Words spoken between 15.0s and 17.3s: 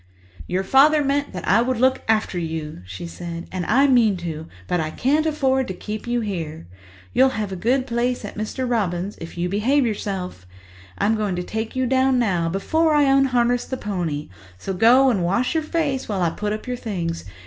and wash your face while I put up your things.